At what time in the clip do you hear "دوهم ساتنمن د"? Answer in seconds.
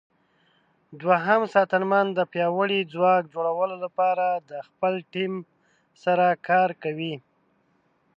1.01-2.19